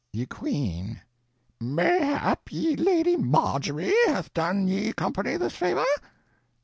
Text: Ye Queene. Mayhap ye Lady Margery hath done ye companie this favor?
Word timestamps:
Ye 0.13 0.25
Queene. 0.25 0.99
Mayhap 1.59 2.51
ye 2.51 2.75
Lady 2.75 3.15
Margery 3.15 3.93
hath 4.07 4.33
done 4.33 4.67
ye 4.67 4.93
companie 4.93 5.37
this 5.37 5.55
favor? 5.55 5.85